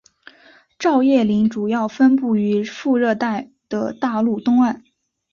[0.79, 4.83] 照叶林主要分布于副热带的大陆东岸。